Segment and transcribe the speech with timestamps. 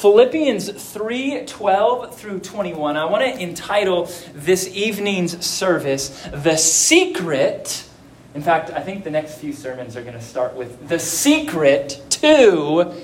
[0.00, 2.96] Philippians 3 12 through 21.
[2.96, 7.86] I want to entitle this evening's service, The Secret.
[8.34, 12.02] In fact, I think the next few sermons are going to start with The Secret
[12.08, 12.94] to,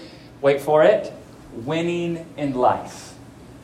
[0.41, 1.13] wait for it,
[1.53, 3.13] winning in life.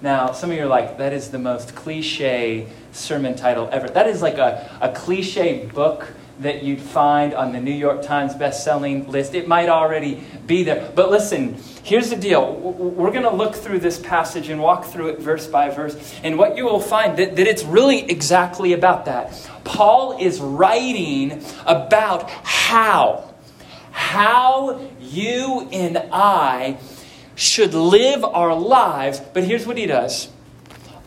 [0.02, 3.88] Now, some of you are like, that is the most cliche sermon title ever.
[3.88, 6.06] That is like a, a cliche book
[6.42, 9.34] that you'd find on the New York Times best-selling list.
[9.34, 10.90] It might already be there.
[10.94, 12.54] But listen, here's the deal.
[12.54, 16.14] We're going to look through this passage and walk through it verse by verse.
[16.22, 19.48] And what you will find that, that it's really exactly about that.
[19.64, 23.34] Paul is writing about how,
[23.92, 26.78] how you and I
[27.34, 29.20] should live our lives.
[29.20, 30.28] But here's what he does.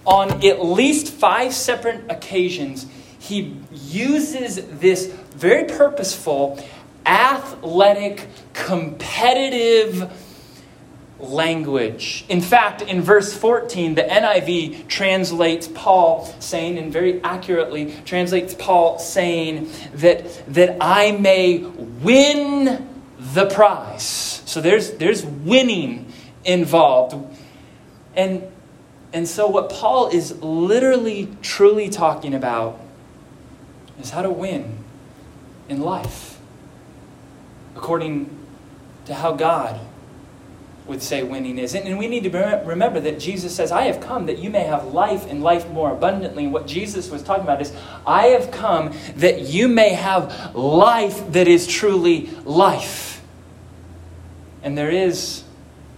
[0.05, 2.85] On at least five separate occasions,
[3.17, 6.63] he uses this very purposeful,
[7.05, 10.11] athletic, competitive
[11.19, 12.25] language.
[12.29, 18.99] In fact, in verse 14, the NIV translates Paul saying, and very accurately translates Paul
[18.99, 22.87] saying that, that I may win
[23.17, 24.41] the prize.
[24.45, 26.11] So there's, there's winning
[26.43, 27.15] involved.
[28.15, 28.43] And,
[29.11, 32.79] and so, what Paul is literally, truly talking about
[33.99, 34.84] is how to win
[35.69, 36.39] in life
[37.75, 38.29] according
[39.05, 39.79] to how God
[40.87, 41.73] would say winning is.
[41.73, 44.87] And we need to remember that Jesus says, I have come that you may have
[44.87, 46.43] life and life more abundantly.
[46.43, 47.73] And what Jesus was talking about is,
[48.05, 53.21] I have come that you may have life that is truly life.
[54.61, 55.44] And there is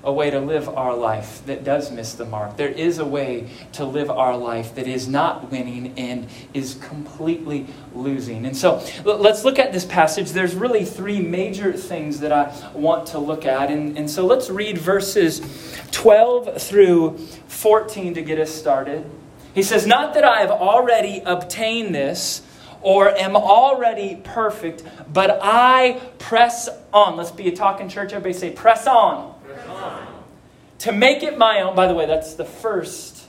[0.07, 2.55] a way to live our life that does miss the mark.
[2.55, 7.67] There is a way to live our life that is not winning and is completely
[7.93, 8.45] losing.
[8.45, 10.31] And so let's look at this passage.
[10.31, 13.69] There's really three major things that I want to look at.
[13.69, 15.41] And, and so let's read verses
[15.91, 19.03] 12 through 14 to get us started.
[19.53, 22.43] He says, Not that I have already obtained this
[22.81, 27.17] or am already perfect, but I press on.
[27.17, 28.13] Let's be a talking church.
[28.13, 29.36] Everybody say, press on
[30.79, 33.25] to make it my own, by the way, that's the first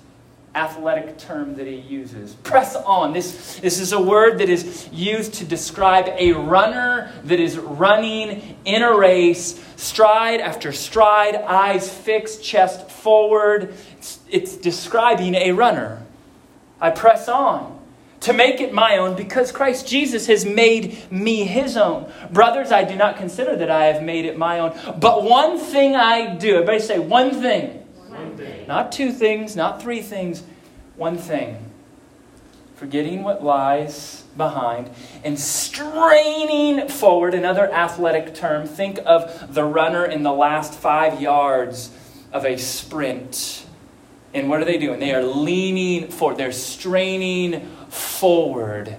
[0.55, 2.35] athletic term that he uses.
[2.37, 3.13] Press on.
[3.13, 8.57] This, this is a word that is used to describe a runner that is running
[8.65, 13.75] in a race, stride after stride, eyes fixed, chest forward.
[13.99, 16.03] It's, it's describing a runner.
[16.81, 17.78] I press on
[18.21, 22.13] to make it my own because Christ Jesus has made me his own.
[22.31, 24.79] Brothers, I do not consider that I have made it my own.
[24.99, 26.55] But one thing I do.
[26.55, 27.71] Everybody say, one thing.
[28.09, 28.67] One thing.
[28.67, 30.43] Not two things, not three things.
[30.97, 31.65] One thing.
[32.75, 34.91] Forgetting what lies behind
[35.25, 37.35] and straining forward.
[37.35, 38.67] Another athletic term.
[38.67, 41.91] Think of the runner in the last five yards
[42.33, 43.65] of a sprint.
[44.35, 45.01] And what are they doing?
[45.01, 46.37] They are leaning forward.
[46.37, 48.97] They're straining forward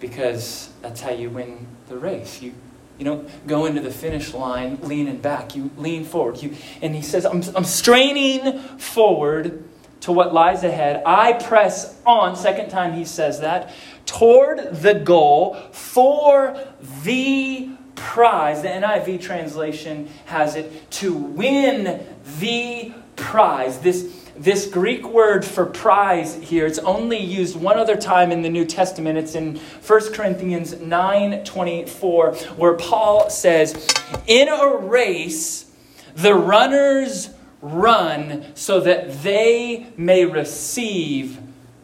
[0.00, 2.42] because that's how you win the race.
[2.42, 2.54] You,
[2.98, 5.54] you don't go into the finish line leaning back.
[5.54, 6.42] You lean forward.
[6.42, 9.64] You, and he says, I'm, I'm straining forward
[10.00, 11.02] to what lies ahead.
[11.06, 13.72] I press on, second time he says that,
[14.04, 16.60] toward the goal for
[17.04, 18.62] the prize.
[18.62, 22.04] The NIV translation has it to win
[22.40, 23.78] the prize.
[23.78, 28.48] This this Greek word for prize here, it's only used one other time in the
[28.48, 29.18] New Testament.
[29.18, 33.88] It's in 1 Corinthians 9 24, where Paul says,
[34.26, 35.70] In a race,
[36.14, 41.38] the runners run so that they may receive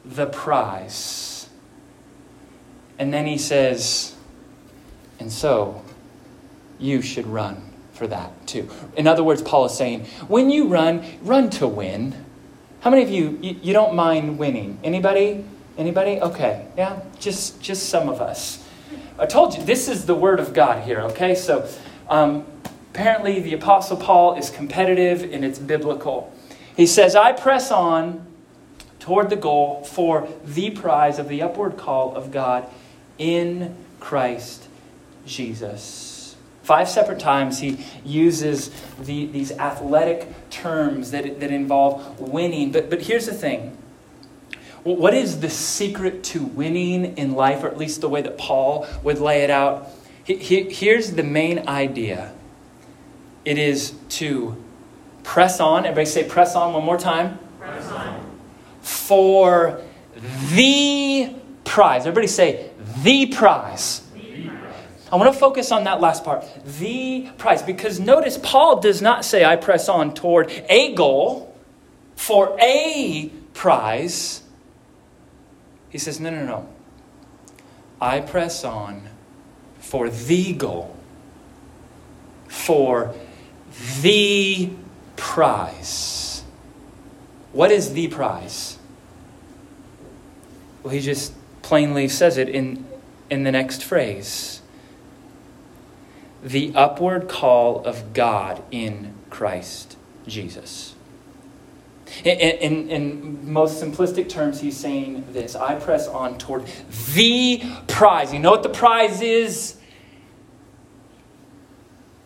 [0.04, 1.48] the prize.
[2.98, 4.16] And then he says,
[5.20, 5.82] And so
[6.78, 8.70] you should run for that too.
[8.96, 12.24] In other words, Paul is saying, when you run, run to win.
[12.80, 14.78] How many of you, you, you don't mind winning?
[14.84, 15.44] Anybody?
[15.76, 16.20] Anybody?
[16.20, 16.66] Okay.
[16.76, 18.64] Yeah, just just some of us.
[19.18, 21.00] I told you this is the word of God here.
[21.02, 21.68] Okay, so
[22.08, 22.46] um,
[22.94, 26.32] apparently the apostle Paul is competitive and it's biblical.
[26.76, 28.24] He says, "I press on
[29.00, 32.64] toward the goal for the prize of the upward call of God
[33.18, 34.68] in Christ
[35.26, 36.07] Jesus."
[36.68, 38.70] Five separate times he uses
[39.00, 42.72] the, these athletic terms that, that involve winning.
[42.72, 43.78] But, but here's the thing
[44.84, 48.86] what is the secret to winning in life, or at least the way that Paul
[49.02, 49.88] would lay it out?
[50.26, 52.34] Here's the main idea
[53.46, 54.62] it is to
[55.22, 55.86] press on.
[55.86, 57.38] Everybody say press on one more time.
[57.58, 58.30] Press on.
[58.82, 59.80] For
[60.52, 62.02] the prize.
[62.02, 62.68] Everybody say
[63.02, 64.02] the prize.
[65.10, 67.62] I want to focus on that last part the prize.
[67.62, 71.56] Because notice, Paul does not say, I press on toward a goal
[72.16, 74.42] for a prize.
[75.88, 76.68] He says, no, no, no.
[78.00, 79.08] I press on
[79.78, 80.94] for the goal,
[82.46, 83.14] for
[84.02, 84.70] the
[85.16, 86.44] prize.
[87.52, 88.78] What is the prize?
[90.82, 91.32] Well, he just
[91.62, 92.86] plainly says it in,
[93.30, 94.57] in the next phrase
[96.42, 99.96] the upward call of God in Christ
[100.26, 100.94] Jesus.
[102.24, 106.64] In, in, in, most simplistic terms, he's saying this I press on toward
[107.14, 108.32] the prize.
[108.32, 109.76] You know what the prize is?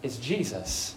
[0.02, 0.94] It's Jesus.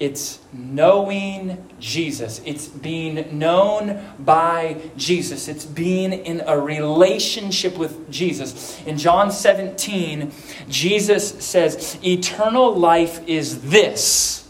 [0.00, 2.40] It's knowing Jesus.
[2.44, 5.46] It's being known by Jesus.
[5.46, 8.82] It's being in a relationship with Jesus.
[8.86, 10.32] In John 17,
[10.68, 14.48] Jesus says, Eternal life is this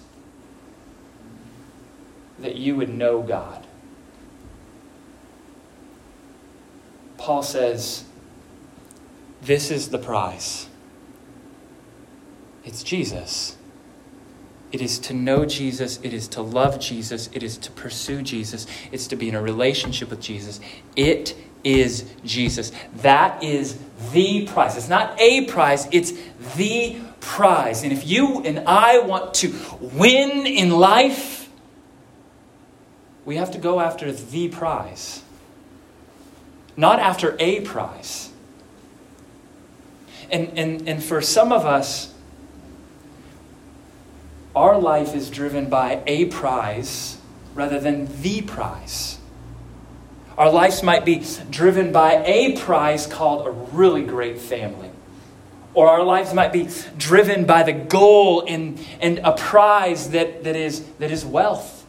[2.38, 3.66] that you would know God.
[7.16, 8.04] Paul says,
[9.42, 10.68] This is the prize.
[12.64, 13.56] It's Jesus.
[14.74, 16.00] It is to know Jesus.
[16.02, 17.30] It is to love Jesus.
[17.32, 18.66] It is to pursue Jesus.
[18.90, 20.58] It's to be in a relationship with Jesus.
[20.96, 22.72] It is Jesus.
[22.96, 23.78] That is
[24.12, 24.76] the prize.
[24.76, 26.12] It's not a prize, it's
[26.56, 27.84] the prize.
[27.84, 31.48] And if you and I want to win in life,
[33.24, 35.22] we have to go after the prize,
[36.76, 38.32] not after a prize.
[40.32, 42.13] And, and, and for some of us,
[44.54, 47.18] our life is driven by a prize
[47.54, 49.18] rather than the prize.
[50.36, 54.90] Our lives might be driven by a prize called a really great family.
[55.74, 60.56] Or our lives might be driven by the goal and, and a prize that, that,
[60.56, 61.84] is, that is wealth.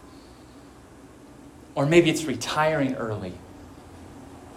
[1.76, 3.34] Or maybe it's retiring early.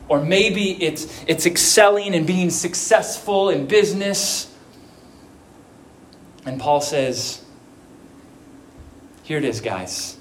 [0.08, 4.54] Or maybe it's, it's excelling and being successful in business.
[6.46, 7.44] And Paul says,
[9.28, 10.16] here it is, guys.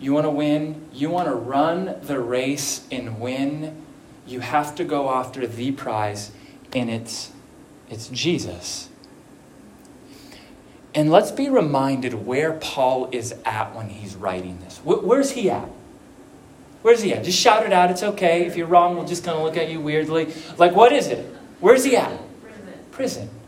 [0.00, 0.88] You want to win?
[0.92, 3.80] You want to run the race and win?
[4.26, 6.32] You have to go after the prize,
[6.74, 7.30] and it's,
[7.88, 8.88] it's Jesus.
[10.92, 14.78] And let's be reminded where Paul is at when he's writing this.
[14.78, 15.68] Where's he at?
[16.82, 17.22] Where's he at?
[17.22, 17.92] Just shout it out.
[17.92, 18.46] It's okay.
[18.46, 20.34] If you're wrong, we'll just kind of look at you weirdly.
[20.58, 21.24] Like, what is it?
[21.60, 22.18] Where's he at?
[22.42, 22.72] Prison.
[22.90, 23.39] Prison.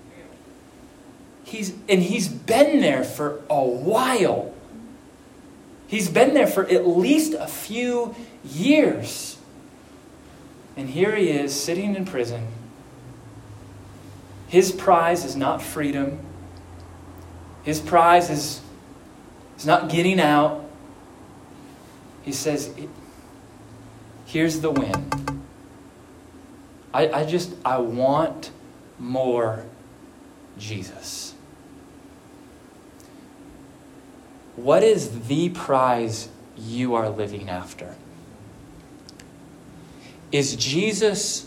[1.52, 4.54] He's, and he's been there for a while.
[5.86, 9.36] He's been there for at least a few years.
[10.78, 12.46] And here he is sitting in prison.
[14.48, 16.20] His prize is not freedom.
[17.64, 18.62] His prize is,
[19.58, 20.64] is not getting out.
[22.22, 22.74] He says,
[24.24, 25.44] Here's the win.
[26.94, 28.50] I, I just, I want
[28.98, 29.66] more
[30.56, 31.31] Jesus.
[34.56, 37.94] What is the prize you are living after?
[40.30, 41.46] Is Jesus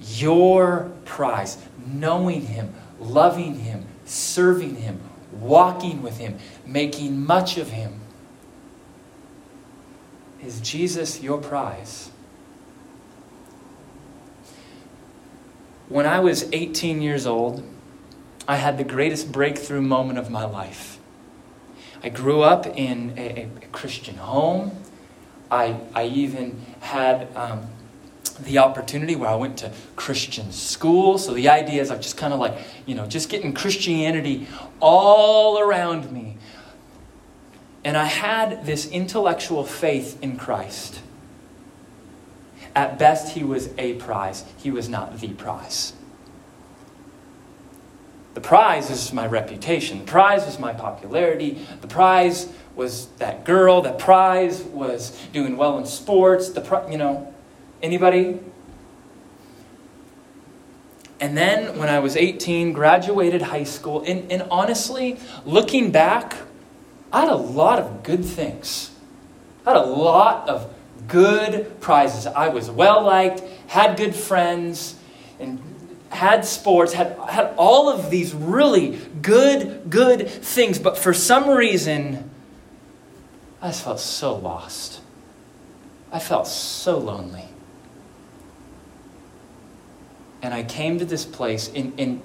[0.00, 1.58] your prize?
[1.86, 5.00] Knowing Him, loving Him, serving Him,
[5.32, 8.00] walking with Him, making much of Him?
[10.42, 12.10] Is Jesus your prize?
[15.88, 17.62] When I was 18 years old,
[18.48, 20.98] I had the greatest breakthrough moment of my life.
[22.04, 24.72] I grew up in a, a Christian home.
[25.50, 27.66] I, I even had um,
[28.40, 31.16] the opportunity where I went to Christian school.
[31.16, 34.46] So the idea is I'm just kind of like, you know, just getting Christianity
[34.80, 36.36] all around me.
[37.84, 41.00] And I had this intellectual faith in Christ.
[42.76, 45.94] At best, he was a prize, he was not the prize.
[48.34, 50.00] The prize is my reputation.
[50.00, 51.64] The prize was my popularity.
[51.80, 53.80] The prize was that girl.
[53.80, 56.50] The prize was doing well in sports.
[56.50, 57.32] The pri- you know,
[57.80, 58.40] anybody?
[61.20, 64.02] And then when I was 18, graduated high school.
[64.04, 66.36] And, and honestly, looking back,
[67.12, 68.90] I had a lot of good things.
[69.64, 70.74] I had a lot of
[71.06, 72.26] good prizes.
[72.26, 74.96] I was well liked, had good friends,
[76.14, 82.30] had sports, had, had all of these really good, good things, but for some reason,
[83.60, 85.00] I just felt so lost.
[86.12, 87.48] I felt so lonely.
[90.44, 92.22] and I came to this place, in, in,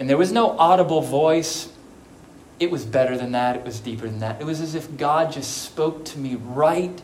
[0.00, 1.72] and there was no audible voice.
[2.58, 3.54] It was better than that.
[3.54, 4.40] It was deeper than that.
[4.40, 7.00] It was as if God just spoke to me right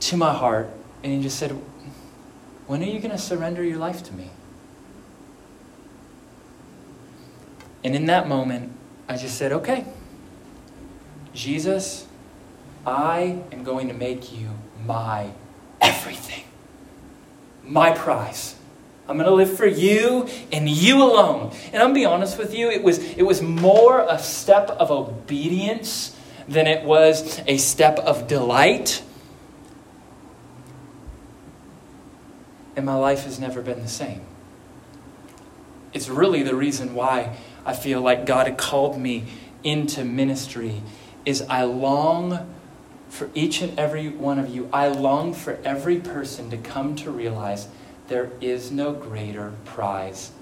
[0.00, 0.70] to my heart,
[1.04, 1.56] and He just said,
[2.66, 4.30] When are you going to surrender your life to me?
[7.82, 8.72] And in that moment,
[9.08, 9.84] I just said, Okay,
[11.34, 12.06] Jesus,
[12.86, 14.50] I am going to make you
[14.86, 15.30] my
[15.80, 16.44] everything,
[17.62, 18.56] my prize.
[19.06, 21.52] I'm going to live for you and you alone.
[21.72, 24.70] And I'm going to be honest with you, it was, it was more a step
[24.70, 26.16] of obedience
[26.48, 29.02] than it was a step of delight.
[32.76, 34.22] And my life has never been the same.
[35.92, 39.24] It's really the reason why I feel like God called me
[39.62, 40.82] into ministry
[41.24, 42.52] is I long
[43.08, 44.68] for each and every one of you.
[44.72, 47.68] I long for every person to come to realize
[48.08, 50.32] there is no greater prize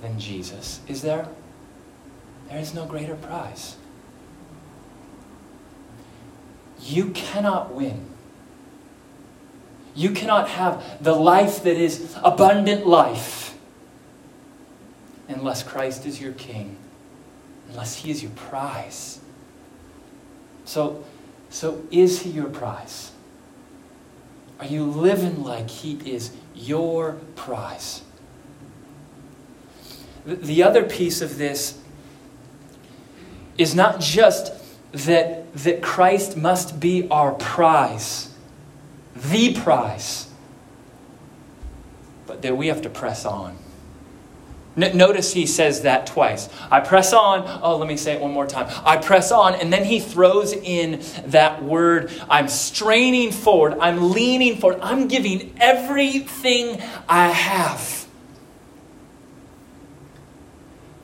[0.00, 0.80] than Jesus.
[0.88, 1.28] Is there?
[2.48, 3.76] There is no greater prize.
[6.80, 8.11] You cannot win.
[9.94, 13.56] You cannot have the life that is abundant life
[15.28, 16.76] unless Christ is your king,
[17.70, 19.20] unless he is your prize.
[20.64, 21.04] So,
[21.50, 23.12] so is he your prize?
[24.58, 28.02] Are you living like he is your prize.
[30.24, 31.78] The other piece of this
[33.58, 34.52] is not just
[34.92, 38.31] that, that Christ must be our prize,
[39.22, 40.28] the prize,
[42.26, 43.56] but that we have to press on.
[44.74, 46.48] Notice he says that twice.
[46.70, 47.44] I press on.
[47.62, 48.68] Oh, let me say it one more time.
[48.86, 49.54] I press on.
[49.54, 53.76] And then he throws in that word I'm straining forward.
[53.80, 54.80] I'm leaning forward.
[54.80, 58.06] I'm giving everything I have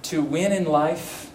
[0.04, 1.27] to win in life,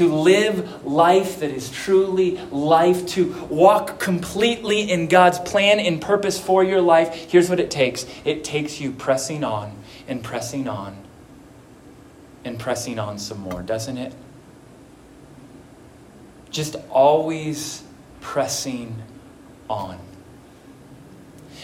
[0.00, 6.40] to live life that is truly life, to walk completely in God's plan and purpose
[6.40, 7.30] for your life.
[7.30, 9.76] Here's what it takes it takes you pressing on
[10.08, 10.96] and pressing on
[12.46, 14.14] and pressing on some more, doesn't it?
[16.48, 17.82] Just always
[18.22, 19.02] pressing
[19.68, 19.98] on.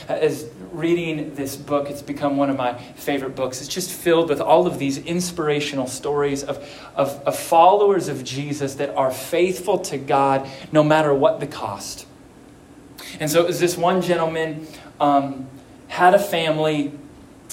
[0.08, 3.60] As reading this book, it's become one of my favorite books.
[3.60, 6.58] It's just filled with all of these inspirational stories of,
[6.94, 12.06] of, of followers of Jesus that are faithful to God no matter what the cost.
[13.18, 14.66] And so this one gentleman
[15.00, 15.48] um,
[15.88, 16.92] had a family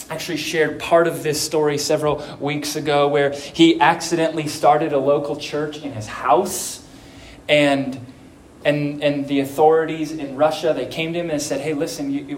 [0.10, 5.36] actually shared part of this story several weeks ago where he accidentally started a local
[5.36, 6.86] church in his house
[7.48, 8.00] and
[8.66, 12.24] and and the authorities in Russia they came to him and said hey listen you,
[12.26, 12.38] you,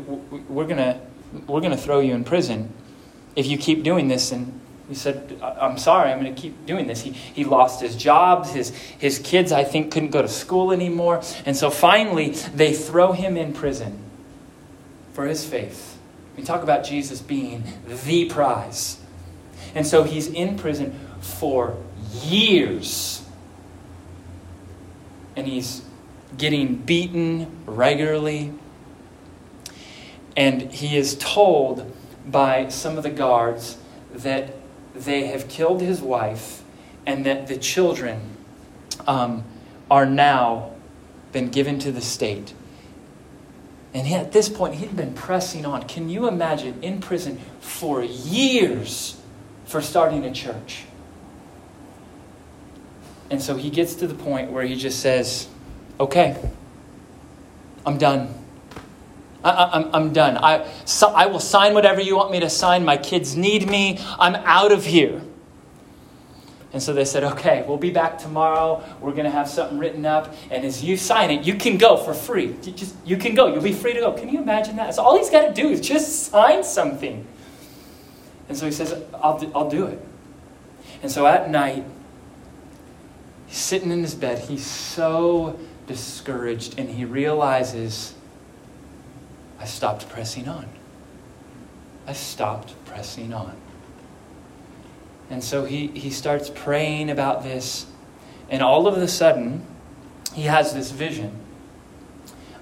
[0.50, 1.00] we're going
[1.48, 2.74] we're to throw you in prison
[3.36, 6.86] if you keep doing this and he said, I'm sorry, I'm going to keep doing
[6.86, 7.01] this.
[7.01, 8.51] He, he lost his jobs.
[8.51, 11.24] His, his kids, I think, couldn't go to school anymore.
[11.46, 14.00] And so finally, they throw him in prison
[15.13, 15.98] for his faith.
[16.38, 19.00] We talk about Jesus being the prize.
[19.74, 21.75] And so he's in prison for
[22.24, 23.25] years.
[25.36, 25.84] And he's
[26.38, 28.54] getting beaten regularly.
[30.38, 31.92] And he is told
[32.25, 33.77] by some of the guards
[34.13, 34.56] that
[34.94, 36.63] they have killed his wife
[37.06, 38.22] and that the children
[39.08, 39.44] um,
[39.89, 40.72] are now
[41.32, 42.54] been given to the state
[43.96, 45.84] and at this point, he'd been pressing on.
[45.84, 49.18] Can you imagine in prison for years
[49.63, 50.84] for starting a church?
[53.30, 55.48] And so he gets to the point where he just says,
[56.00, 56.36] Okay,
[57.86, 58.34] I'm done.
[59.44, 60.38] I, am I'm done.
[60.38, 62.84] I, so, I will sign whatever you want me to sign.
[62.84, 64.00] My kids need me.
[64.20, 65.22] I'm out of here.
[66.74, 68.84] And so they said, okay, we'll be back tomorrow.
[69.00, 70.36] We're going to have something written up.
[70.52, 72.56] And as you sign it, you can go for free.
[72.64, 73.48] You, just, you can go.
[73.48, 74.12] You'll be free to go.
[74.12, 74.96] Can you imagine that?
[74.96, 77.25] So all he's got to do is just sign something.
[78.50, 80.04] And so he says, I'll do, I'll do it.
[81.02, 81.86] And so at night,
[83.48, 84.40] he's sitting in his bed.
[84.40, 86.80] He's so discouraged.
[86.80, 88.13] And he realizes,
[89.60, 90.68] I stopped pressing on.
[92.08, 93.56] I stopped pressing on.
[95.30, 97.88] And so he, he starts praying about this.
[98.50, 99.65] And all of a sudden,
[100.34, 101.45] he has this vision.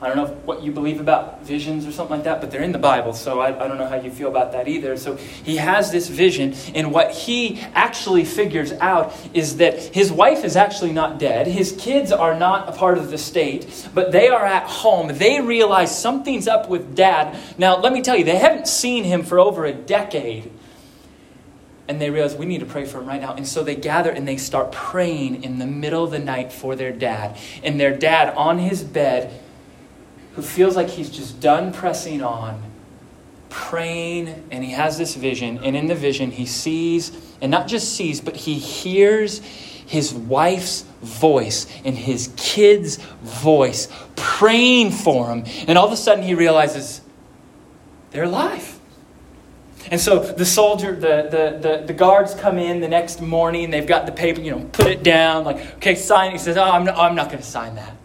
[0.03, 2.73] I don't know what you believe about visions or something like that, but they're in
[2.73, 4.97] the Bible, so I, I, don't know how you feel about that either.
[4.97, 10.43] So he has this vision, and what he actually figures out is that his wife
[10.43, 11.47] is actually not dead.
[11.47, 15.07] His kids are not a part of the state, but they are at home.
[15.17, 17.37] They realize something's up with dad.
[17.57, 20.51] Now, let me tell you, they haven't seen him for over a decade
[21.87, 23.33] and they realize we need to pray for him right now.
[23.33, 26.75] And so they gather and they start praying in the middle of the night for
[26.75, 27.37] their dad.
[27.61, 29.42] And their dad on his bed,
[30.35, 32.61] who feels like he's just done pressing on,
[33.49, 35.59] praying, and he has this vision.
[35.63, 37.11] And in the vision, he sees,
[37.41, 39.39] and not just sees, but he hears
[39.85, 45.43] his wife's voice and his kid's voice praying for him.
[45.67, 47.01] And all of a sudden, he realizes
[48.11, 48.79] they're alive.
[49.91, 53.69] And so the soldier, the, the, the, the, guards come in the next morning.
[53.69, 56.31] They've got the paper, you know, put it down, like, okay, sign.
[56.31, 57.95] He says, oh, I'm not, I'm not going to sign that.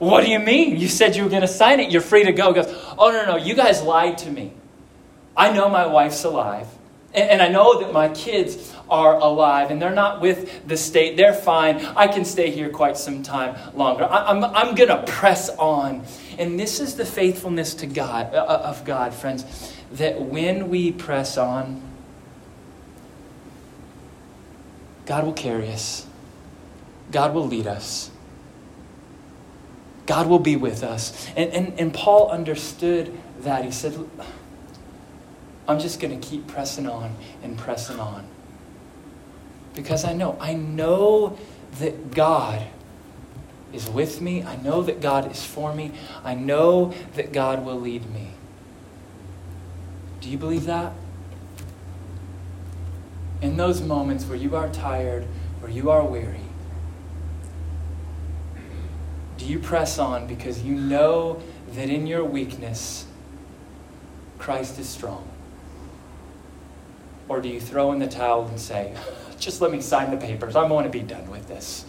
[0.00, 0.78] What do you mean?
[0.78, 1.92] You said you were going to sign it.
[1.92, 2.48] You're free to go.
[2.48, 4.54] He goes, oh, no, no, you guys lied to me.
[5.36, 6.66] I know my wife's alive.
[7.12, 11.16] And, I know that my kids are alive and they're not with the state.
[11.16, 11.84] They're fine.
[11.96, 14.04] I can stay here quite some time longer.
[14.04, 16.04] I, I'm, I'm going to press on.
[16.38, 21.36] And this is the faithfulness to God, uh, of God, friends that when we press
[21.36, 21.82] on,
[25.04, 26.06] God will carry us,
[27.10, 28.10] God will lead us.
[30.10, 31.28] God will be with us.
[31.36, 33.64] And, and, and Paul understood that.
[33.64, 33.96] He said,
[35.68, 37.14] I'm just going to keep pressing on
[37.44, 38.26] and pressing on.
[39.72, 41.38] Because I know, I know
[41.78, 42.66] that God
[43.72, 44.42] is with me.
[44.42, 45.92] I know that God is for me.
[46.24, 48.30] I know that God will lead me.
[50.20, 50.92] Do you believe that?
[53.42, 55.24] In those moments where you are tired,
[55.60, 56.39] where you are weary,
[59.40, 61.40] do you press on because you know
[61.72, 63.06] that in your weakness,
[64.38, 65.26] Christ is strong?
[67.26, 68.94] Or do you throw in the towel and say,
[69.38, 71.86] just let me sign the papers, I want to be done with this?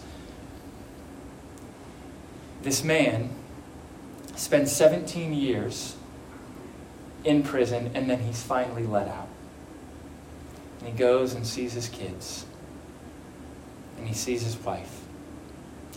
[2.62, 3.28] This man
[4.34, 5.96] spent 17 years
[7.22, 9.28] in prison, and then he's finally let out.
[10.78, 12.46] And he goes and sees his kids,
[13.98, 15.01] and he sees his wife.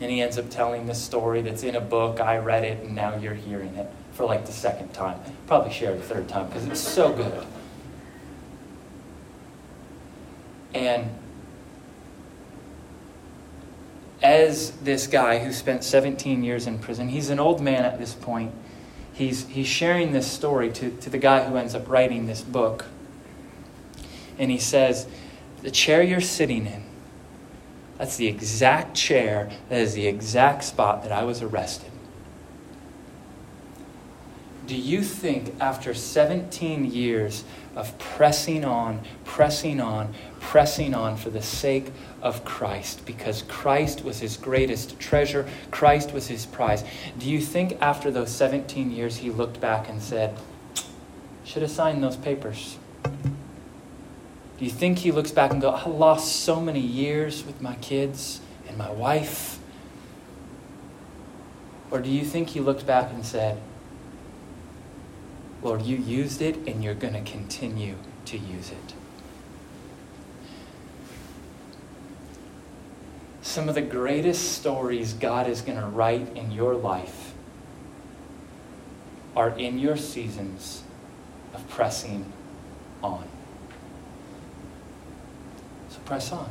[0.01, 2.19] And he ends up telling this story that's in a book.
[2.19, 5.19] I read it, and now you're hearing it for like the second time.
[5.47, 7.45] Probably share the third time because it's so good.
[10.73, 11.09] And
[14.21, 18.13] as this guy who spent 17 years in prison, he's an old man at this
[18.13, 18.53] point
[19.15, 22.85] he's, he's sharing this story to, to the guy who ends up writing this book.
[24.37, 25.07] And he says,
[25.63, 26.83] The chair you're sitting in,
[27.97, 31.91] that's the exact chair, that is the exact spot that I was arrested.
[34.67, 37.43] Do you think after 17 years
[37.75, 44.19] of pressing on, pressing on, pressing on for the sake of Christ because Christ was
[44.19, 46.83] his greatest treasure, Christ was his prize.
[47.19, 50.35] Do you think after those 17 years he looked back and said,
[51.43, 52.77] Should have signed those papers?
[54.57, 57.75] Do you think he looks back and go, I lost so many years with my
[57.75, 59.59] kids and my wife?
[61.91, 63.61] Or do you think he looked back and said,
[65.61, 68.93] Lord, you used it and you're going to continue to use it?
[73.55, 77.33] some of the greatest stories God is going to write in your life
[79.33, 80.83] are in your seasons
[81.53, 82.33] of pressing
[83.01, 83.25] on.
[86.05, 86.49] Press on.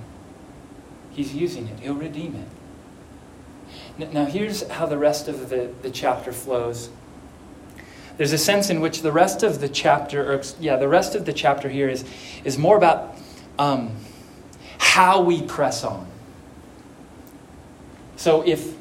[1.11, 4.13] He's using it, He'll redeem it.
[4.13, 6.91] Now, here's how the rest of the, the chapter flows.
[8.17, 11.25] There's a sense in which the rest of the chapter, or yeah, the rest of
[11.25, 12.05] the chapter here is,
[12.45, 13.17] is more about
[13.59, 13.97] um,
[14.79, 16.07] how we press on.
[18.17, 18.75] So if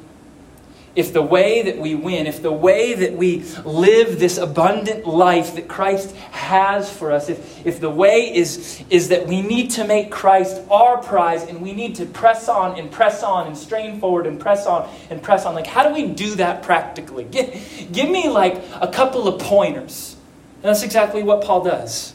[0.96, 5.56] if the way that we win, if the way that we live this abundant life
[5.56, 9.84] that Christ has for us, if, if the way is, is that we need to
[9.84, 13.98] make Christ our prize and we need to press on and press on and strain
[13.98, 17.24] forward and press on and press on, like how do we do that practically?
[17.24, 20.16] Give, give me like a couple of pointers.
[20.56, 22.14] And that's exactly what Paul does.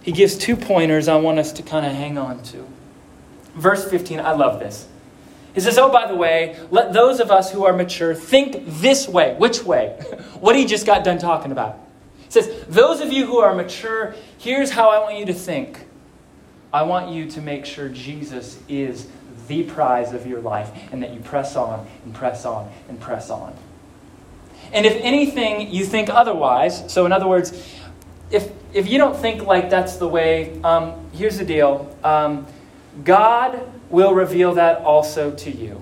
[0.00, 2.66] He gives two pointers I want us to kind of hang on to.
[3.54, 4.88] Verse 15, I love this.
[5.54, 9.08] He says, Oh, by the way, let those of us who are mature think this
[9.08, 9.34] way.
[9.38, 9.88] Which way?
[10.40, 11.78] what he just got done talking about.
[12.24, 15.86] He says, Those of you who are mature, here's how I want you to think.
[16.72, 19.08] I want you to make sure Jesus is
[19.48, 23.30] the prize of your life and that you press on and press on and press
[23.30, 23.56] on.
[24.72, 26.92] And if anything, you think otherwise.
[26.92, 27.52] So, in other words,
[28.30, 32.46] if, if you don't think like that's the way, um, here's the deal um,
[33.04, 35.80] God will reveal that also to you.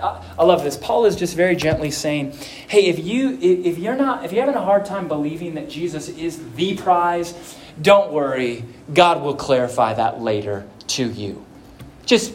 [0.00, 0.76] I love this.
[0.76, 2.32] Paul is just very gently saying,
[2.68, 6.08] "Hey, if you if you're not if you're having a hard time believing that Jesus
[6.08, 8.64] is the prize, don't worry.
[8.94, 11.44] God will clarify that later to you.
[12.06, 12.32] Just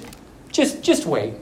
[0.51, 1.35] just just wait."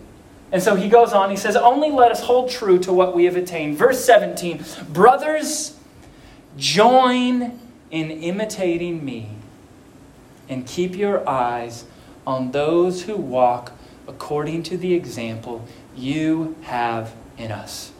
[0.52, 3.26] And so he goes on, he says, Only let us hold true to what we
[3.26, 3.78] have attained.
[3.78, 5.78] Verse 17 Brothers,
[6.58, 9.30] join in imitating me
[10.50, 11.86] and keep your eyes
[12.26, 13.74] on those who walk
[14.08, 17.92] according to the example you have in us.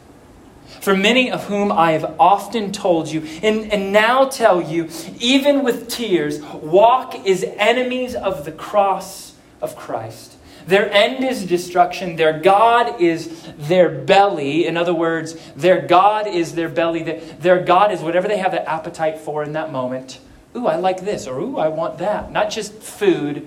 [0.80, 4.88] For many of whom I have often told you, and, and now tell you,
[5.20, 10.36] even with tears, walk as enemies of the cross of Christ.
[10.66, 12.16] Their end is destruction.
[12.16, 14.66] Their God is their belly.
[14.66, 17.02] In other words, their God is their belly.
[17.02, 20.20] Their God is whatever they have the appetite for in that moment.
[20.56, 22.30] Ooh, I like this, or ooh, I want that.
[22.30, 23.46] Not just food,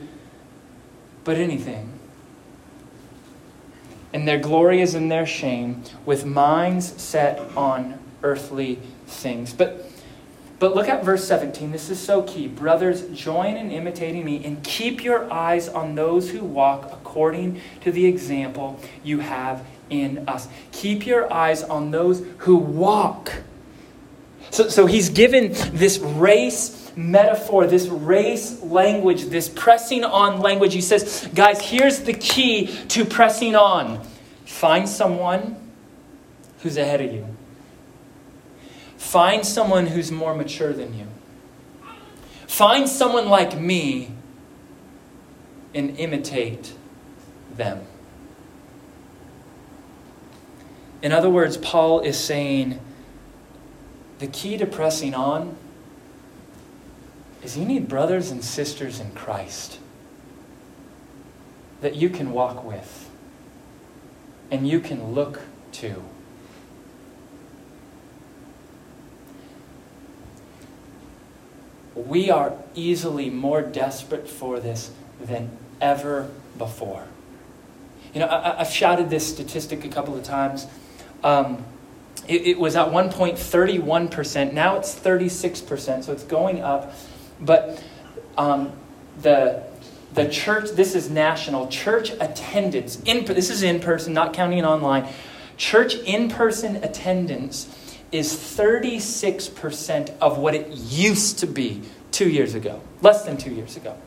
[1.26, 1.92] but anything.
[4.14, 9.54] And their glory is in their shame, with minds set on earthly things.
[9.54, 9.92] But
[10.58, 11.72] but look at verse 17.
[11.72, 12.48] This is so key.
[12.48, 17.92] Brothers, join in imitating me and keep your eyes on those who walk according to
[17.92, 20.48] the example you have in us.
[20.72, 23.34] Keep your eyes on those who walk.
[24.56, 30.74] So, so he's given this race metaphor, this race language, this pressing on language.
[30.74, 34.02] He says, guys, here's the key to pressing on
[34.46, 35.58] find someone
[36.60, 37.28] who's ahead of you.
[38.96, 41.08] Find someone who's more mature than you.
[42.48, 44.10] Find someone like me
[45.74, 46.74] and imitate
[47.58, 47.86] them.
[51.02, 52.80] In other words, Paul is saying
[54.20, 55.58] the key to pressing on
[57.44, 59.80] is you need brothers and sisters in Christ
[61.82, 63.10] that you can walk with
[64.50, 65.42] and you can look
[65.74, 66.04] to.
[71.96, 75.50] we are easily more desperate for this than
[75.82, 77.06] ever before.
[78.14, 80.68] You know, I, have shouted this statistic a couple of times.
[81.24, 81.66] Um,
[82.28, 84.54] it, it, was at one point 31%.
[84.54, 86.94] Now it's 36%, so it's going up.
[87.40, 87.84] But
[88.38, 88.72] um,
[89.22, 89.64] the,
[90.14, 95.12] the church, this is national, church attendance, in, this is in person, not counting online.
[95.58, 102.82] Church in person attendance is 36% of what it used to be two years ago,
[103.02, 103.98] less than two years ago.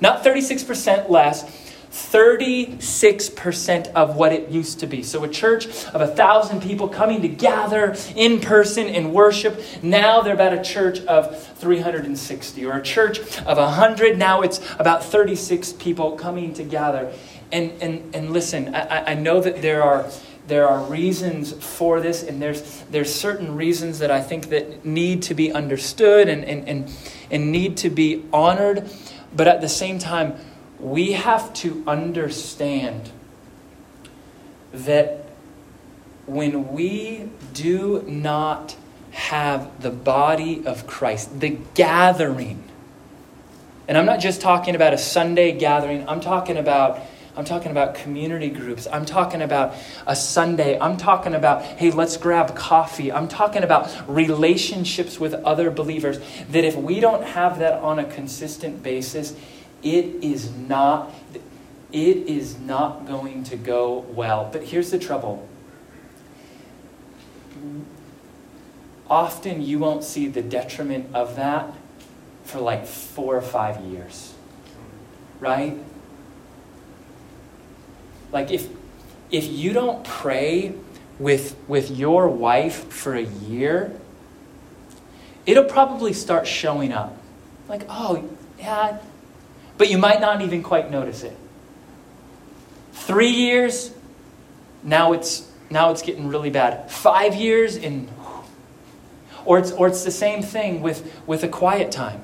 [0.00, 5.02] Not 36% less, 36% of what it used to be.
[5.02, 9.60] So, a church of a thousand people coming to gather in person in worship.
[9.82, 14.18] Now they're about a church of 360, or a church of 100.
[14.18, 17.12] Now it's about 36 people coming to gather.
[17.52, 20.10] And, and, and listen, I, I know that there are
[20.46, 25.22] there are reasons for this, and there's, there's certain reasons that I think that need
[25.22, 26.92] to be understood and, and, and,
[27.30, 28.88] and need to be honored.
[29.34, 30.36] But at the same time,
[30.78, 33.10] we have to understand
[34.72, 35.24] that
[36.26, 38.76] when we do not
[39.12, 42.62] have the body of Christ, the gathering,
[43.88, 47.00] and I'm not just talking about a Sunday gathering, I'm talking about
[47.36, 48.88] I'm talking about community groups.
[48.90, 49.74] I'm talking about
[50.06, 50.80] a Sunday.
[50.80, 53.12] I'm talking about, hey, let's grab coffee.
[53.12, 56.18] I'm talking about relationships with other believers.
[56.50, 59.36] That if we don't have that on a consistent basis,
[59.86, 61.14] it is not
[61.92, 64.48] it is not going to go well.
[64.52, 65.48] But here's the trouble.
[69.08, 71.72] Often you won't see the detriment of that
[72.44, 74.34] for like 4 or 5 years.
[75.38, 75.78] Right?
[78.32, 78.68] Like if
[79.30, 80.74] if you don't pray
[81.20, 83.96] with with your wife for a year,
[85.46, 87.16] it'll probably start showing up.
[87.68, 88.98] Like, oh, yeah,
[89.78, 91.36] but you might not even quite notice it.
[92.92, 93.92] 3 years,
[94.82, 96.90] now it's now it's getting really bad.
[96.90, 98.08] 5 years in
[99.44, 102.22] or it's or it's the same thing with with a quiet time.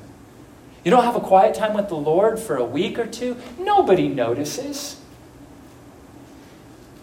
[0.84, 4.08] You don't have a quiet time with the Lord for a week or two, nobody
[4.08, 4.96] notices.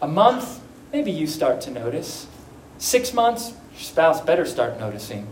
[0.01, 0.59] A month,
[0.91, 2.27] maybe you start to notice.
[2.77, 5.27] Six months, your spouse better start noticing.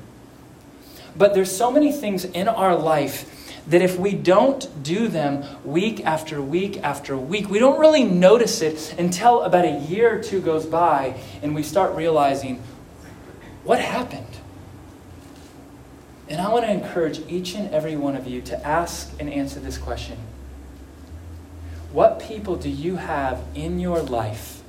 [1.15, 3.25] But there's so many things in our life
[3.67, 8.61] that if we don't do them week after week after week, we don't really notice
[8.61, 12.63] it until about a year or two goes by and we start realizing,
[13.63, 14.37] what happened?
[16.29, 19.59] And I want to encourage each and every one of you to ask and answer
[19.59, 20.17] this question
[21.91, 24.61] What people do you have in your life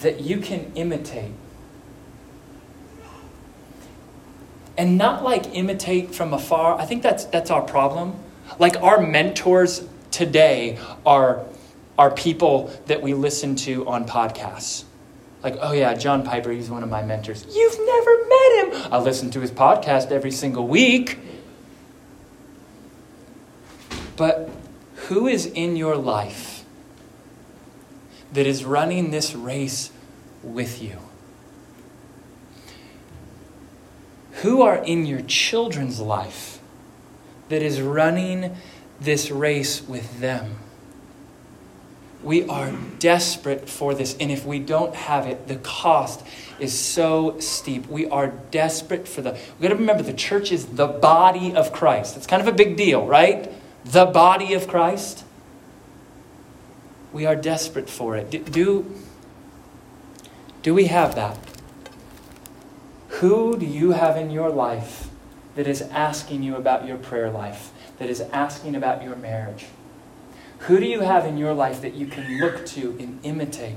[0.00, 1.32] that you can imitate?
[4.78, 6.78] And not like imitate from afar.
[6.78, 8.14] I think that's, that's our problem.
[8.58, 11.44] Like our mentors today are,
[11.98, 14.84] are people that we listen to on podcasts.
[15.42, 17.44] Like, oh yeah, John Piper, he's one of my mentors.
[17.54, 18.92] You've never met him.
[18.92, 21.18] I listen to his podcast every single week.
[24.16, 24.50] But
[25.06, 26.64] who is in your life
[28.32, 29.92] that is running this race
[30.42, 30.98] with you?
[34.42, 36.60] Who are in your children's life
[37.48, 38.56] that is running
[39.00, 40.56] this race with them?
[42.22, 44.16] We are desperate for this.
[44.18, 46.24] And if we don't have it, the cost
[46.60, 47.86] is so steep.
[47.88, 49.32] We are desperate for the.
[49.58, 52.16] we got to remember the church is the body of Christ.
[52.16, 53.50] It's kind of a big deal, right?
[53.84, 55.24] The body of Christ.
[57.12, 58.30] We are desperate for it.
[58.52, 58.94] Do,
[60.62, 61.38] do we have that?
[63.08, 65.08] Who do you have in your life
[65.54, 69.66] that is asking you about your prayer life, that is asking about your marriage?
[70.60, 73.76] Who do you have in your life that you can look to and imitate?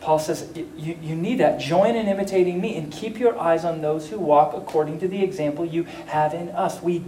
[0.00, 1.58] Paul says, you, you need that.
[1.58, 5.22] Join in imitating me and keep your eyes on those who walk according to the
[5.22, 6.82] example you have in us.
[6.82, 7.02] We,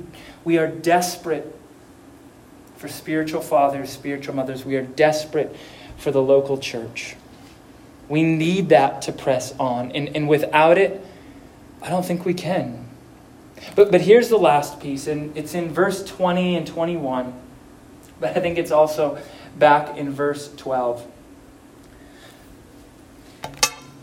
[0.44, 1.54] we are desperate
[2.76, 4.64] for spiritual fathers, spiritual mothers.
[4.64, 5.54] We are desperate
[5.96, 7.16] for the local church.
[8.08, 9.92] We need that to press on.
[9.92, 11.04] And, and without it,
[11.82, 12.86] I don't think we can.
[13.74, 17.34] But, but here's the last piece, and it's in verse 20 and 21.
[18.20, 19.18] But I think it's also
[19.58, 21.06] back in verse 12.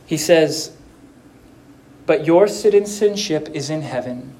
[0.06, 0.76] He says,
[2.06, 4.34] But your citizenship is in heaven,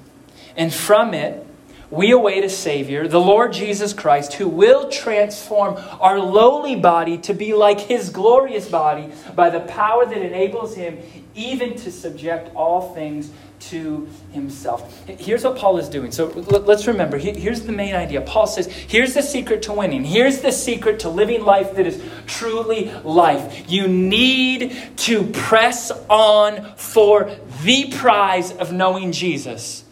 [0.56, 1.45] and from it
[1.90, 7.34] we await a Savior, the Lord Jesus Christ, who will transform our lowly body to
[7.34, 10.98] be like His glorious body by the power that enables Him
[11.34, 15.06] even to subject all things to himself.
[15.06, 16.12] Here's what Paul is doing.
[16.12, 18.20] So let's remember, here's the main idea.
[18.20, 20.04] Paul says, here's the secret to winning.
[20.04, 23.70] Here's the secret to living life that is truly life.
[23.70, 27.30] You need to press on for
[27.62, 29.85] the prize of knowing Jesus.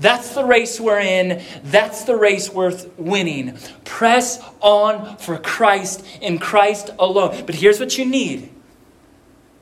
[0.00, 1.42] That's the race we're in.
[1.62, 3.56] That's the race worth winning.
[3.84, 7.44] Press on for Christ and Christ alone.
[7.46, 8.50] But here's what you need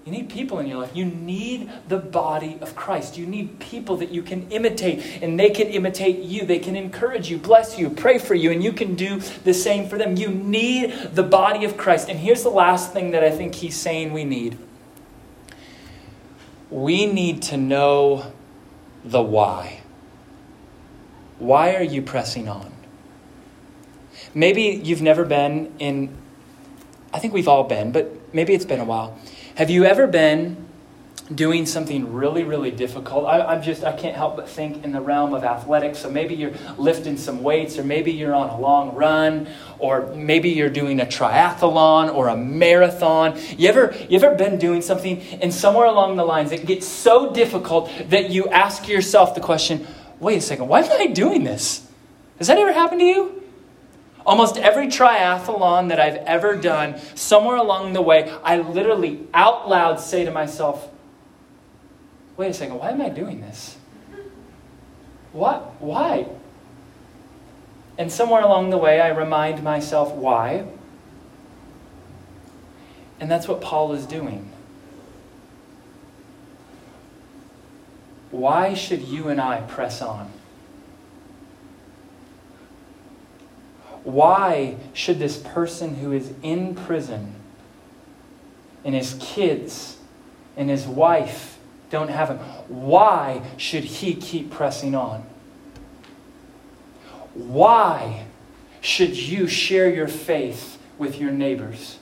[0.08, 0.96] you need people in your life.
[0.96, 3.18] You need the body of Christ.
[3.18, 6.46] You need people that you can imitate, and they can imitate you.
[6.46, 9.86] They can encourage you, bless you, pray for you, and you can do the same
[9.86, 10.16] for them.
[10.16, 12.08] You need the body of Christ.
[12.08, 14.56] And here's the last thing that I think he's saying we need
[16.70, 18.32] we need to know
[19.04, 19.82] the why.
[21.38, 22.72] Why are you pressing on?
[24.34, 26.14] Maybe you've never been in,
[27.12, 29.18] I think we've all been, but maybe it's been a while
[29.58, 30.68] have you ever been
[31.34, 33.26] doing something really, really difficult?
[33.26, 35.98] I, am just, I can't help but think in the realm of athletics.
[35.98, 39.48] So maybe you're lifting some weights, or maybe you're on a long run,
[39.80, 43.36] or maybe you're doing a triathlon or a marathon.
[43.56, 47.32] You ever, you ever been doing something, and somewhere along the lines it gets so
[47.32, 49.88] difficult that you ask yourself the question,
[50.20, 51.86] wait a second, why am I doing this?
[52.38, 53.42] Has that ever happened to you?
[54.26, 60.00] Almost every triathlon that I've ever done, somewhere along the way, I literally out loud
[60.00, 60.90] say to myself,
[62.36, 63.76] wait a second, why am I doing this?
[65.32, 65.80] What?
[65.80, 66.26] Why?
[67.96, 70.66] And somewhere along the way, I remind myself why.
[73.18, 74.47] And that's what Paul is doing.
[78.30, 80.30] Why should you and I press on?
[84.04, 87.34] Why should this person who is in prison
[88.84, 89.98] and his kids
[90.56, 91.58] and his wife
[91.90, 92.38] don't have him,
[92.68, 95.24] why should he keep pressing on?
[97.34, 98.26] Why
[98.80, 101.98] should you share your faith with your neighbors?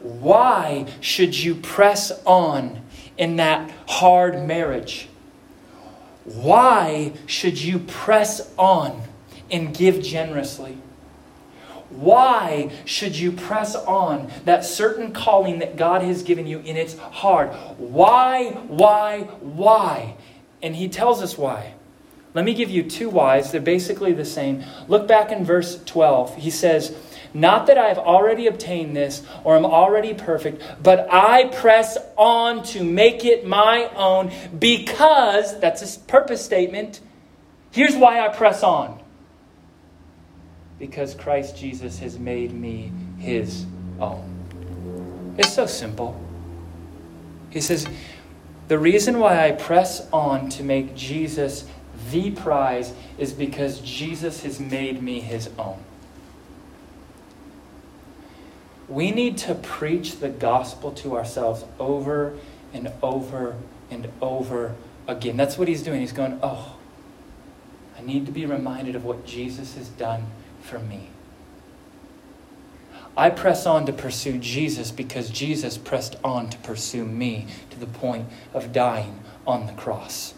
[0.00, 2.82] Why should you press on
[3.16, 5.08] in that hard marriage?
[6.24, 9.02] Why should you press on
[9.50, 10.78] and give generously?
[11.90, 16.98] Why should you press on that certain calling that God has given you and it's
[16.98, 17.48] hard?
[17.78, 20.16] Why, why, why?
[20.62, 21.74] And he tells us why.
[22.34, 23.50] Let me give you two whys.
[23.50, 24.62] They're basically the same.
[24.86, 26.36] Look back in verse 12.
[26.36, 26.94] He says,
[27.34, 32.82] Not that I've already obtained this or am already perfect, but I press on to
[32.82, 37.00] make it my own because, that's a purpose statement.
[37.70, 39.00] Here's why I press on
[40.78, 43.66] because Christ Jesus has made me his
[44.00, 45.34] own.
[45.36, 46.20] It's so simple.
[47.50, 47.86] He says,
[48.68, 51.64] The reason why I press on to make Jesus
[52.10, 55.82] the prize is because Jesus has made me his own.
[58.88, 62.36] We need to preach the gospel to ourselves over
[62.72, 63.56] and over
[63.90, 64.74] and over
[65.06, 65.36] again.
[65.36, 66.00] That's what he's doing.
[66.00, 66.76] He's going, Oh,
[67.98, 70.26] I need to be reminded of what Jesus has done
[70.62, 71.08] for me.
[73.16, 77.86] I press on to pursue Jesus because Jesus pressed on to pursue me to the
[77.86, 80.34] point of dying on the cross.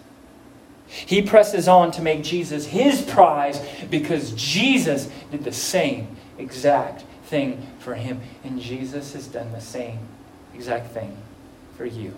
[0.86, 3.60] He presses on to make Jesus his prize
[3.90, 8.20] because Jesus did the same exact thing for him.
[8.44, 10.00] And Jesus has done the same
[10.54, 11.16] exact thing
[11.76, 12.14] for you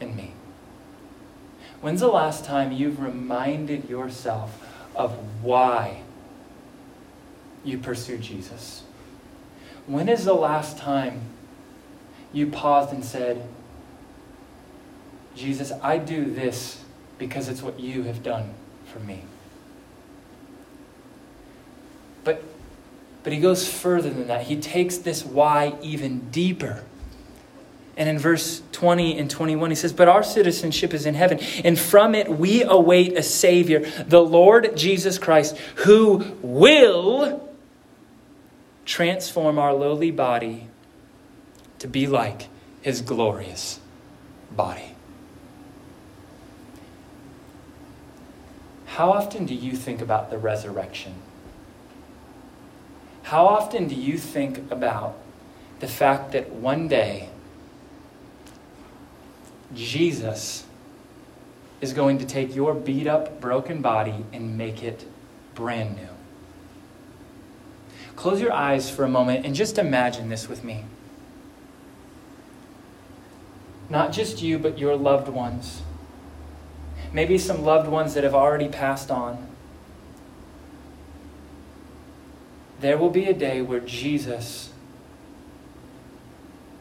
[0.00, 0.32] and me.
[1.80, 4.66] When's the last time you've reminded yourself
[4.96, 6.00] of why
[7.62, 8.84] you pursue Jesus?
[9.86, 11.20] When is the last time
[12.32, 13.46] you paused and said,
[15.36, 16.82] Jesus, I do this
[17.18, 18.54] because it's what you have done
[18.86, 19.22] for me?
[22.22, 22.42] But,
[23.24, 24.42] but he goes further than that.
[24.42, 26.84] He takes this why even deeper.
[27.96, 31.78] And in verse 20 and 21, he says, But our citizenship is in heaven, and
[31.78, 37.48] from it we await a Savior, the Lord Jesus Christ, who will
[38.84, 40.68] transform our lowly body
[41.78, 42.48] to be like
[42.82, 43.80] his glorious
[44.50, 44.94] body.
[48.86, 51.14] How often do you think about the resurrection?
[53.24, 55.16] How often do you think about
[55.80, 57.30] the fact that one day,
[59.74, 60.66] Jesus
[61.80, 65.06] is going to take your beat up, broken body and make it
[65.54, 66.08] brand new.
[68.14, 70.84] Close your eyes for a moment and just imagine this with me.
[73.88, 75.82] Not just you, but your loved ones.
[77.12, 79.53] Maybe some loved ones that have already passed on.
[82.84, 84.68] There will be a day where Jesus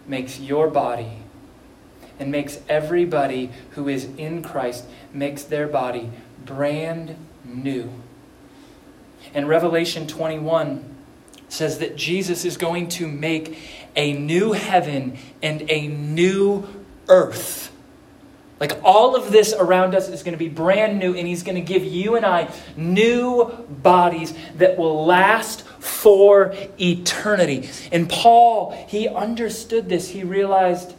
[0.05, 1.19] makes your body
[2.19, 6.11] and makes everybody who is in Christ, makes their body
[6.43, 7.89] brand new.
[9.33, 10.93] And Revelation 21
[11.47, 13.57] says that Jesus is going to make
[13.95, 16.67] a new heaven and a new
[17.07, 17.71] earth.
[18.59, 21.55] Like all of this around us is going to be brand new, and He's going
[21.55, 27.69] to give you and I new bodies that will last for eternity.
[27.91, 30.09] And Paul, he understood this.
[30.09, 30.93] He realized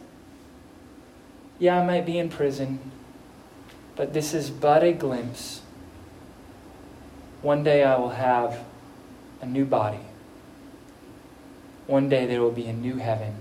[1.57, 2.79] yeah, I might be in prison,
[3.95, 5.61] but this is but a glimpse.
[7.41, 8.59] One day I will have
[9.41, 9.99] a new body.
[11.87, 13.35] One day there will be a new heaven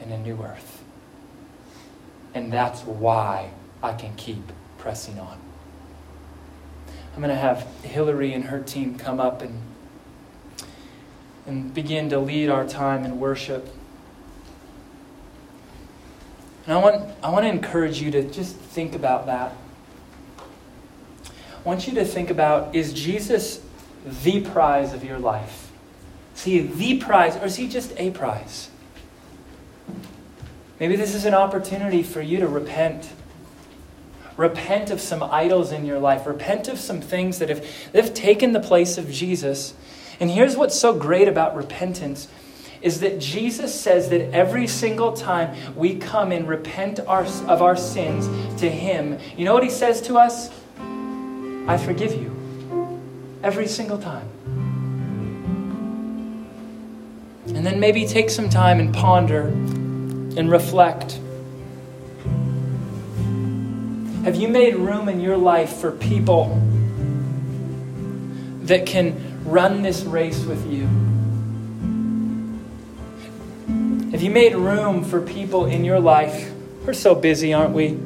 [0.00, 0.82] and a new earth.
[2.34, 3.50] And that's why
[3.82, 5.38] I can keep pressing on.
[7.14, 9.60] I'm going to have Hillary and her team come up and,
[11.46, 13.68] and begin to lead our time in worship.
[16.66, 19.52] And I want, I want to encourage you to just think about that.
[21.26, 23.60] I want you to think about is Jesus
[24.04, 25.70] the prize of your life?
[26.34, 28.70] Is he the prize or is he just a prize?
[30.80, 33.10] Maybe this is an opportunity for you to repent.
[34.36, 36.26] Repent of some idols in your life.
[36.26, 37.60] Repent of some things that have,
[37.92, 39.74] that have taken the place of Jesus.
[40.22, 42.28] And here's what's so great about repentance
[42.80, 47.74] is that Jesus says that every single time we come and repent our, of our
[47.74, 48.28] sins
[48.60, 50.48] to Him, you know what He says to us?
[51.66, 53.00] I forgive you.
[53.42, 54.28] Every single time.
[57.48, 61.18] And then maybe take some time and ponder and reflect.
[64.22, 66.62] Have you made room in your life for people
[68.62, 70.86] that can run this race with you?
[74.12, 76.52] Have you made room for people in your life?
[76.84, 77.98] We're so busy, aren't we?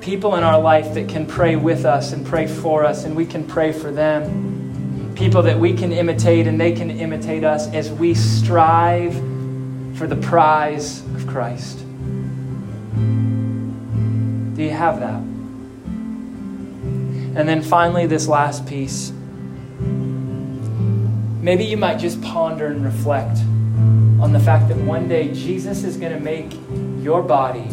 [0.00, 3.26] People in our life that can pray with us and pray for us, and we
[3.26, 5.12] can pray for them.
[5.14, 9.14] People that we can imitate and they can imitate us as we strive
[9.96, 11.78] for the prize of Christ.
[14.54, 15.37] Do you have that?
[17.36, 19.12] And then finally, this last piece
[21.48, 23.38] maybe you might just ponder and reflect
[24.20, 26.52] on the fact that one day Jesus is going to make
[27.02, 27.66] your body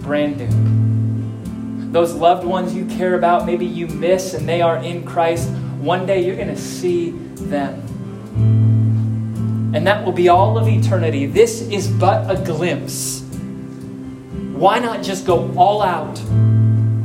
[0.00, 1.92] brand new.
[1.92, 5.48] Those loved ones you care about, maybe you miss and they are in Christ,
[5.80, 7.74] one day you're going to see them.
[9.74, 11.26] And that will be all of eternity.
[11.26, 13.20] This is but a glimpse.
[14.54, 16.18] Why not just go all out?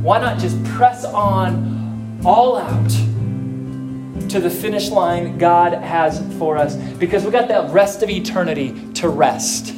[0.02, 1.75] Why not just press on
[2.26, 2.90] all out
[4.28, 6.74] to the finish line God has for us?
[6.74, 9.72] Because we got that rest of eternity to rest.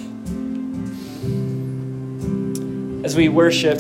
[3.05, 3.79] As we worship,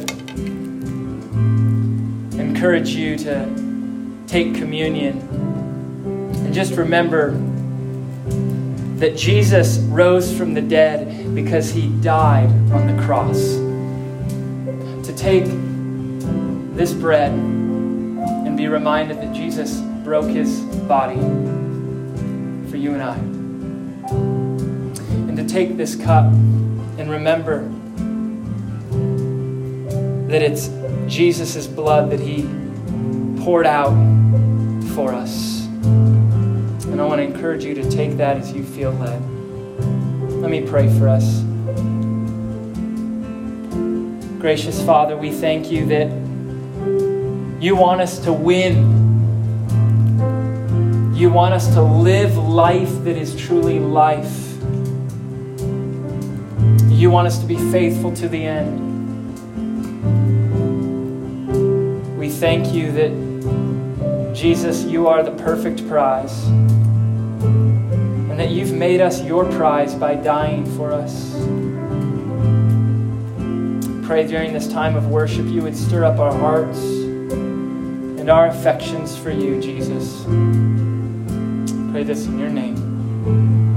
[2.38, 5.18] encourage you to take communion
[6.44, 7.30] and just remember
[8.98, 13.54] that Jesus rose from the dead because he died on the cross.
[15.06, 15.46] To take
[16.76, 17.32] this bread
[18.68, 21.16] be reminded that Jesus broke his body
[22.70, 23.16] for you and I.
[25.26, 27.66] And to take this cup and remember
[30.28, 30.68] that it's
[31.06, 32.42] Jesus' blood that he
[33.42, 33.94] poured out
[34.94, 35.64] for us.
[35.84, 39.22] And I want to encourage you to take that as you feel led.
[40.42, 41.40] Let me pray for us.
[44.38, 46.27] Gracious Father, we thank you that
[47.60, 48.94] you want us to win.
[51.12, 54.54] You want us to live life that is truly life.
[56.88, 58.86] You want us to be faithful to the end.
[62.16, 69.20] We thank you that, Jesus, you are the perfect prize and that you've made us
[69.20, 71.32] your prize by dying for us.
[74.06, 76.97] Pray during this time of worship you would stir up our hearts
[78.28, 80.24] and our affections for you, Jesus.
[81.92, 83.67] Pray this in your name.